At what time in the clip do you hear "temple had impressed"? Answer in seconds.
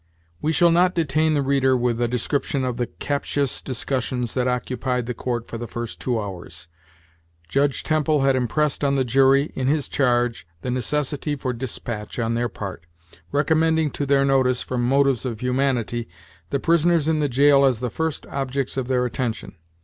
7.83-8.83